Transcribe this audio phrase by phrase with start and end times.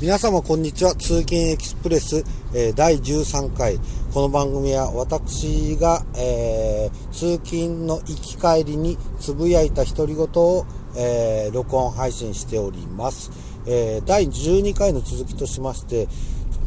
[0.00, 0.94] 皆様こんにちは。
[0.94, 3.78] 通勤エキスプレス、えー、第13回。
[4.14, 10.64] この番組は私が、えー、通勤の行き帰りにつぶやいた独り言を、
[10.96, 13.30] えー、録音配信しております。
[13.66, 16.08] え第12回の続きとしまして、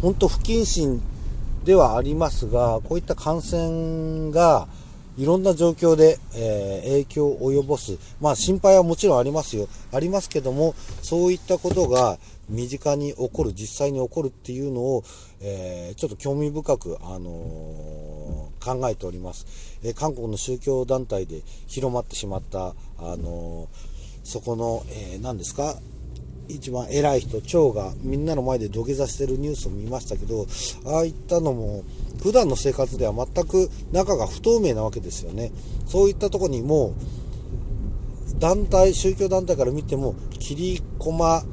[0.04, 1.02] 本当不謹慎
[1.66, 4.68] ではありますが、こういった感染が、
[5.18, 7.98] いろんな状況で、えー、影響を及ぼす。
[8.20, 9.68] まあ心配はもちろんありますよ。
[9.92, 12.18] ありますけども、そういったことが
[12.50, 15.04] 身近に起こる、実際に起こるっていうのを、
[15.42, 19.46] えー、ちょっと興味深く、あのー、考えております。
[19.84, 23.68] えー、韓国の宗教団体で広まってしまった、あの
[24.24, 25.76] そこの、え何ですか、
[26.48, 30.48] 一番偉い人、長がみんなの前で土下座してるニュースを見ましたけど、
[30.86, 31.84] ああいったのも、
[32.22, 35.52] 普段の生活では全く中が不透明なわけですよね。
[35.86, 36.94] そういったとこにも、
[38.40, 41.44] 団体、宗教団体から見ても、切り駒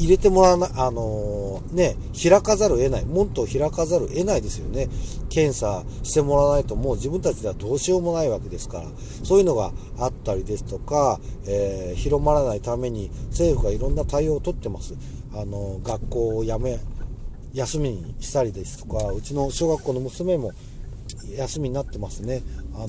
[0.00, 4.88] 入れてもらわない、あのー、ね、開かざるを得ない、門と開かざるを得ないですよね。
[5.28, 8.86] 検査してもらわないともう自分たちではどうしようもないわけですから、
[9.22, 14.94] そういうのがあったりですとか、えー、広まらないために政府がいろんな対応をとってます。
[15.34, 16.80] あのー、学校をやめ、
[17.52, 20.52] 休みにしたりですとか、うちの小学校の娘も
[21.36, 22.42] 休みになってますね。
[22.74, 22.88] あの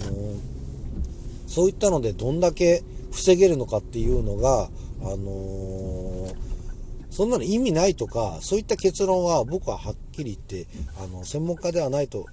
[1.46, 2.82] そういったのでどんだけ
[3.12, 4.70] 防げるのかっていうのが、
[5.02, 6.51] あのー
[7.12, 10.68] そんなの意味ないとか、そういった結論は僕ははっきり言って、
[11.04, 12.26] あの、専門家ではないと、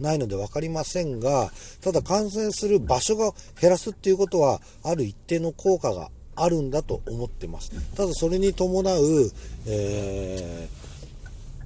[0.00, 7.72] ないので分かりませんが、ただ感染する場所が減らすっていうことは、ある一定の効果があるんだと思ってます。
[7.94, 9.32] ただそれに伴う、
[9.66, 10.68] え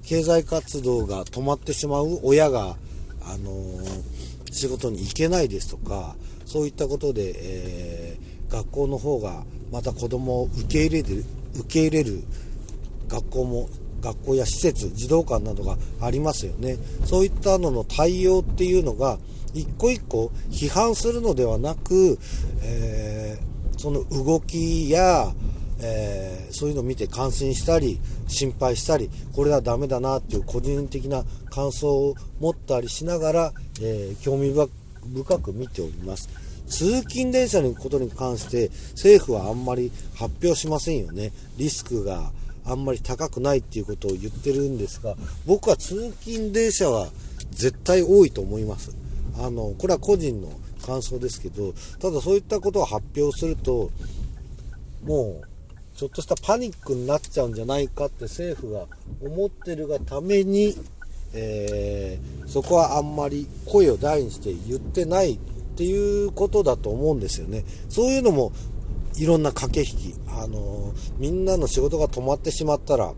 [0.02, 2.76] ー、経済活動が止まってしまう親が、
[3.22, 11.24] あのー、仕事に行けないですとか、そういったことで、えー、学校の方がまた子供を受け入れる、
[11.60, 12.22] 受け入れる
[13.08, 13.68] 学校も
[14.00, 16.76] 学校や施設児童館などがありますよね。
[17.04, 19.18] そういったのの対応っていうのが
[19.54, 22.18] 一個一個批判するのではなく、
[22.62, 25.32] えー、その動きや、
[25.80, 27.98] えー、そういうのを見て感心したり
[28.28, 36.45] 心配したりこれはダメだなっていう個人的な感想を持ったりしながら、えー、興味深く見ております。
[36.68, 42.30] 通勤電車のことに関して政府はあんまり発表しませんよねリスクが
[42.68, 45.14] あんまり高くないっていうことを言ってるんですが、
[45.46, 47.08] 僕は通勤電車は
[47.52, 48.94] 絶対多いと思います。
[49.38, 50.48] あの、これは個人の
[50.84, 53.90] 感想ですけど、ただそういったことを発表すると、
[55.04, 55.46] もう、
[55.96, 58.86] ちょっとしたパニックになっちゃうんじゃないかって政府が
[59.22, 60.76] 思ってるがために、
[61.32, 65.38] えー、そこはあんまり声を大にして言ってない
[65.76, 67.64] っていうことだと思うんですよね。
[67.90, 68.50] そういうのも
[69.16, 73.12] いろんな駆け引き、あのみんなの仕事が止まってしまったら、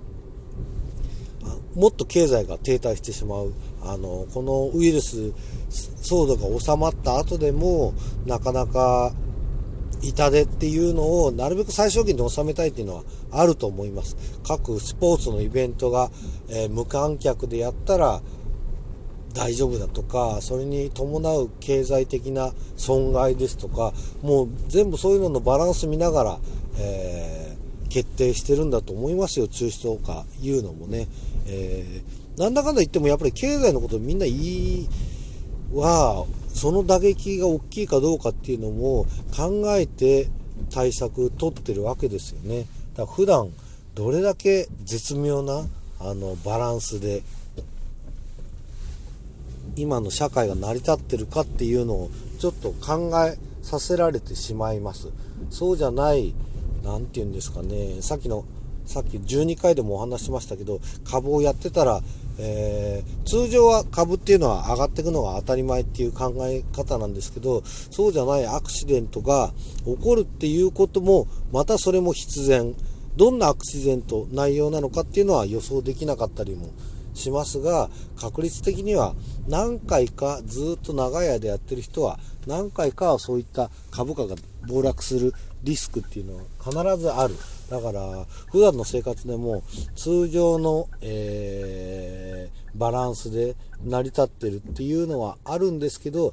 [1.77, 3.53] もっと経済が停滞してしまう。
[3.81, 5.33] あのこのウイルス
[6.03, 7.95] 騒動が収まった後でも、
[8.27, 9.13] なかなか
[10.03, 14.17] 痛手っていうのをなるべく最小限で収めたいっていうのはあると思います。
[14.45, 16.11] 各スポーツのイベントが、
[16.49, 18.21] えー、無観客でやったら、
[19.39, 26.39] 大丈夫だとか、それに伴う経済的な損害ですとか、もう全部そういうののバランス見ながら、
[26.81, 31.07] えー、決定してるんだと思いますよ、中止とかいうのもね。
[31.47, 34.89] えー、なんだかんだ言ってもやっぱり経済のことみんな言い
[35.73, 39.07] は、その打撃が大きいかどうかっていうのも
[39.37, 40.29] 考えて
[40.73, 42.67] 対策取ってるわけですよね。
[42.97, 43.51] だから普段
[43.95, 45.65] どれだけ絶妙な
[46.01, 47.23] あのバランスで
[49.81, 55.09] 今の社会が成り立ってるかっていうのをちょっと考えさせられてしまいます。
[55.51, 56.35] そうじゃない、
[56.85, 58.45] 何て言うんですかね、さっきの、
[58.87, 62.03] さっき12回でもお話しましたけど、株をやってたら、
[62.41, 69.53] えー、通常は株っていうのは上がっていくのが当たり前っていう考え方なんですけど、そうじゃないアクシデントが
[69.85, 72.75] 起こるっていうことも、またそれも必然。
[73.17, 76.71] どんなアクシデント、内容なのかっていうのは予想できなかったりも
[77.19, 79.15] しますが、確率的には
[79.47, 84.37] 何回かずっと長い間やってる人は何回かはそういった株価が
[84.67, 87.35] 暴落するリスクっていうのは必ずある。
[87.69, 89.63] だから普段の生活でも
[89.95, 96.33] 通常の、えー、バランスで成り立ってるっていうのはあるんですけど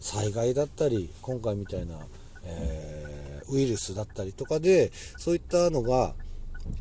[0.00, 1.96] 災害だったり今回みたいな、
[2.44, 6.14] えー、ウイルスだったりとかでそういったのが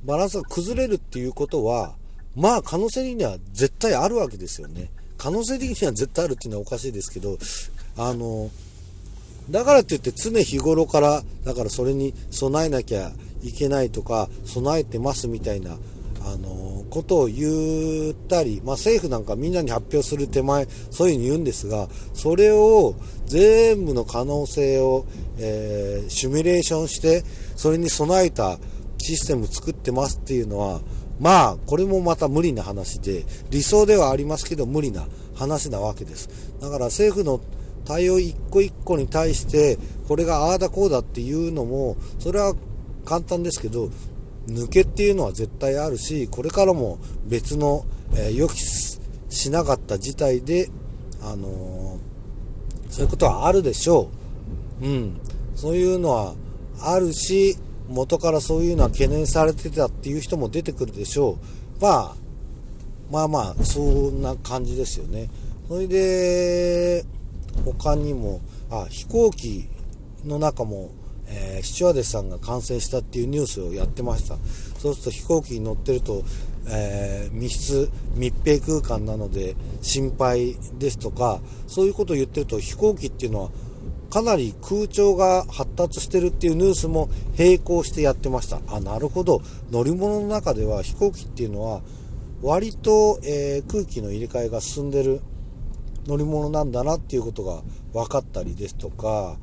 [0.05, 1.95] バランスが崩れるっていうことは
[2.35, 4.91] まあ可能性的には絶対あるわけですよね。
[5.17, 7.37] 可能性的には絶対あるっていうのはおかしいですけど、
[7.97, 8.49] あの、
[9.49, 13.11] だからといって常日頃から、だからそれに備えなきゃ
[13.43, 15.77] いけないとか備えてますみたいな
[16.23, 22.95] あのことを言ったり、まあ、政府なんかみんなに発表する手前そういうふうに言うんですがそれを
[23.25, 25.05] 全部の可能性を、
[25.39, 27.23] えー、シミュレーションして
[27.55, 28.57] それに備えた
[28.99, 30.81] システム作ってますっていうのは
[31.21, 36.27] まあこれもまた無理な話で理想ではありますけど無理な話なわけです。
[36.59, 37.39] だから政府の
[37.85, 39.77] 対応一個一個に対して
[40.07, 42.55] これがああだこうだっていうのもそれは
[43.05, 43.89] 簡単ですけど
[44.47, 50.69] 抜けっていうのは絶対あるしこれからも別の、えー、予期しなかった事態で、
[51.21, 54.09] あのー、そういうことはあるでしょ
[54.81, 55.19] う、うん、
[55.55, 56.33] そういうのは
[56.81, 57.57] あるし
[57.91, 61.37] 元からそういうのは懸念されてたっていう人も出てくるでしょ
[61.79, 62.15] う、まあ、
[63.11, 65.29] まあまあそんな感じですよね。
[65.67, 67.05] それで
[67.65, 69.67] 他にもあ飛行機
[70.25, 70.91] の中も
[71.33, 74.35] えー、スチュワーデスさんが感染したっていうニュースをやってました。
[74.79, 76.23] そうすると飛行機に乗ってると、
[76.67, 83.49] えー、密室密閉空間なので心配ですとかそういうことを言ってると飛行機っていうのは
[84.11, 87.09] かなり空調が発達してるっていうニュースも
[87.39, 89.41] 並行してやってましたあなるほど
[89.71, 91.81] 乗り物の中では飛行機っていうのは
[92.43, 95.21] 割と、えー、空気の入れ替えが進んでる
[96.05, 97.61] 乗り物なんだなっていうことが
[97.93, 99.37] 分かったりですとか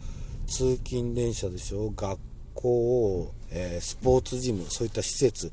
[0.47, 2.19] 通勤電車でしょ学
[2.59, 5.53] 校、えー、スポーツジム、そういった施設。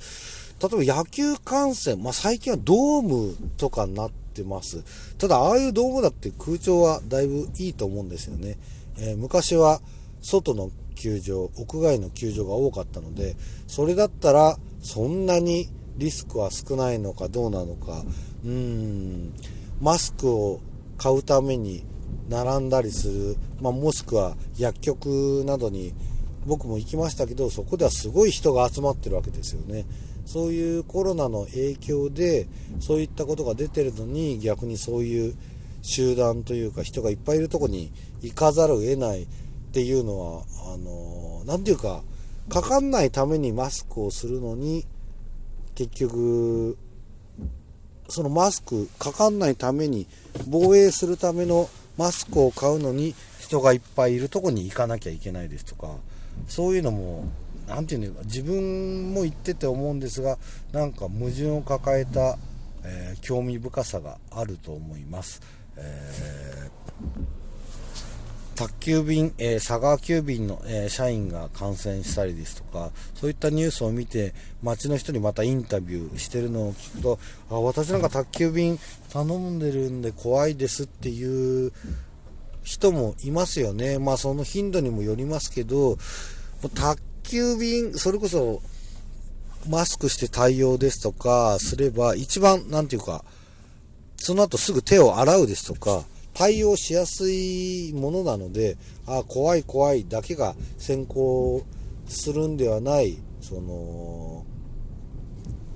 [0.59, 4.83] 例えば野球観戦、まあ、最近はドームとかになってます。
[5.17, 8.57] ただ、ああいうドームだって空調はだいぶいいと思うんですよね。
[8.97, 9.81] えー、昔は
[10.21, 13.35] 外の球場、屋外の球場が多かったので、
[13.67, 18.03] それだったらそんなにリスクは少ないのかどうなのか、
[18.43, 19.33] うん、
[19.81, 20.61] マスクを
[20.97, 21.85] 買うために
[22.29, 25.93] 並んだりする、まあ、もしくは薬局などに
[26.45, 29.85] 僕も行きましたけどそこではすごい人が集まってるわけですよね。
[30.25, 32.47] そういうコロナの影響で
[32.79, 35.35] そういったことが出てるのに逆にそういう
[35.85, 37.91] 集団というか人がいっぱいいるとこに
[38.21, 39.27] 行かざるを得ないっ
[39.71, 40.43] ていうのは
[40.73, 42.01] あの何て言うか
[42.49, 44.85] かかんないためにマスクをするのに
[45.75, 46.77] 結局
[48.09, 50.07] そのマスクかかんないために
[50.47, 55.89] 防衛するためのマスクを買うのに人がいっぱいいるとこに行かなきゃいけないですとか
[56.47, 57.25] そういうのも
[57.67, 60.37] 何て言うんだか自分も言ってて思うんですが
[60.71, 62.37] なんか矛盾を抱えた、
[62.83, 65.41] えー、興味深さがあると思います。
[65.77, 66.45] えー
[68.55, 74.33] 宅急便、えー、佐川急便の、えー、社員が感染したりですとか、そういったニュースを見て、
[74.63, 77.19] 街の人にまたインタビューしてるのを聞くと、
[77.51, 78.79] あ、私なんか宅急便
[79.11, 81.73] 頼んでるんで怖いですっていう
[82.63, 83.99] 人もいますよね。
[83.99, 85.97] まあその頻度にもよりますけど、
[86.73, 88.61] 宅急便、それこそ、
[89.67, 93.25] マスクして対応ですとかすれば、一番、なんていうか、
[94.17, 96.03] その後すぐ手を洗うですとか、
[96.33, 98.77] 対応しやすいものなので、
[99.07, 101.63] あ怖い怖いだけが先行
[102.07, 104.45] するんではない、その、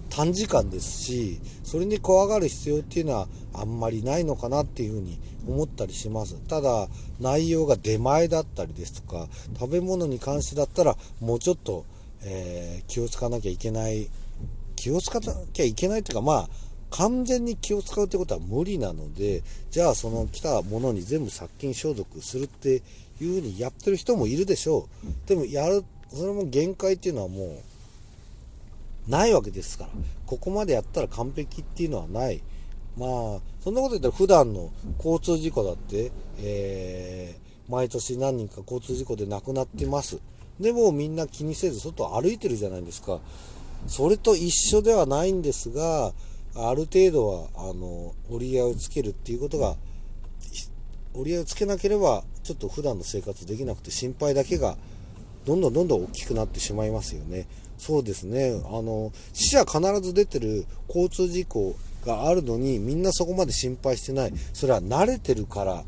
[0.10, 6.36] 短時間ですし、それに怖がる必要っていうのはあんまりないのかなっていうふうに思ったりします。
[6.48, 6.90] ただ、
[7.20, 9.28] 内容が出前だったりですとか、
[9.58, 11.86] 食べ物に関してだったらもうちょっと、
[12.24, 14.10] えー、気をつかなきゃいけない、
[14.76, 16.50] 気をつかなきゃいけないというか、まあ、
[16.92, 22.82] 完全に気を使うってことは無理なので、じゃあその来たものに全部殺菌消毒するっていう
[23.22, 25.28] 風にやってる人もいるでしょう。
[25.28, 27.46] でもやる、それも限界っていうのはも
[29.08, 29.90] う、ないわけですから。
[30.26, 32.42] ここまでやったら完璧っていうのはない。
[32.98, 33.10] まあ、
[33.64, 40.20] そんなこと言ったら普段の交通事故だって、えー、毎年何人か交通事故で亡くなってます。
[40.60, 43.20] でもみんな気にせず外歩いてるじゃないですか。
[43.88, 46.14] それと一緒ではないんですが、
[46.56, 49.76] ある程度はあの折り合いをつけるっていうことが
[51.14, 54.78] 折り合いをつけなければちょっと普段の生活できなくて心配だけが
[55.46, 57.48] どんどんどんどん大きくなってしまいますよね。
[57.78, 58.62] そうですね。
[58.66, 61.76] あの、死者必ず出てる交通事故
[62.06, 64.34] があるのにみんなそこまで心配してない。
[64.54, 65.84] それは慣れてるから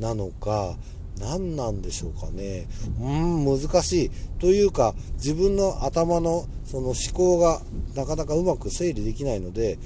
[0.00, 0.76] なのか、
[1.20, 2.66] 何なんでしょうかね。
[3.00, 4.10] うん、難しい。
[4.38, 7.60] というか、自分の頭のその思考が
[7.94, 9.78] なかなかうまく整理できないので、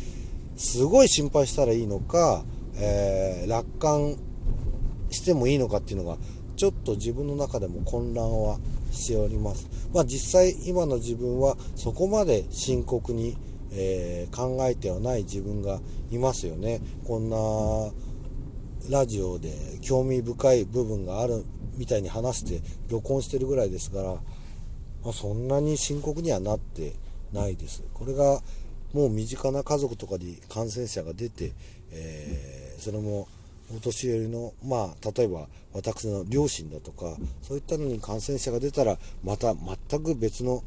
[0.56, 2.42] すごい心配したらいいのか、
[2.76, 4.16] えー、楽観
[5.11, 6.16] してもいいのかっていうのが、
[6.56, 8.58] ちょっと自分の中でも混乱は
[8.90, 9.68] しております。
[9.94, 13.37] まあ実際今の自分はそこまで深刻に、
[13.70, 15.80] えー、考えてはない自分が
[16.11, 16.80] いますよね。
[17.06, 17.37] こんな
[18.90, 21.44] ラジオで興味深い部分がある
[21.76, 24.14] みたいに話して録音してるぐらいですから、
[25.04, 26.94] まあ、そんなに深刻にはなって
[27.32, 27.82] ないです。
[27.94, 28.40] これが
[28.92, 31.52] もう身近な家族とかに感染者が出て、
[31.92, 33.28] えー、それも
[33.76, 40.62] お年寄りの、まあ、例えば私の両親だとか、そういったのに感染者が出たら、また全く別の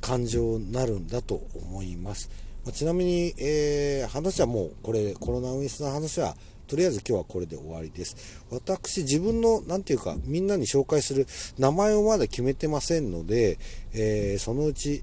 [0.00, 2.30] 感情になるんだと思います。
[2.64, 6.36] まあ、ちなみに、えー、話はもう、これ、コロナウイルスの話は、
[6.70, 8.44] とりあえず今日はこれで終わりです。
[8.48, 11.26] 私、自分の、なんていうか、みんなに紹介する
[11.58, 13.58] 名前をまだ決めてませんので、
[13.92, 15.02] えー、そのうち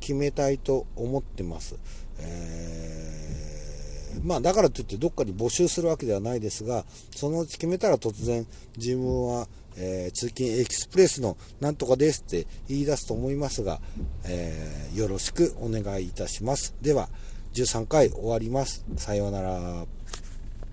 [0.00, 1.76] 決めたいと思ってます。
[2.20, 8.46] えー、まあ、だからといってどっかに募集するわけではないですが、そのうち決めたら突然、
[8.78, 13.78] 自分は、えー、通勤エキスプレスのなんとかですって言い出すと思いますが、
[14.24, 16.74] えー、よろしくお願いいたします。
[16.80, 17.10] では、
[17.52, 18.86] 13回終わります。
[18.96, 19.97] さようなら。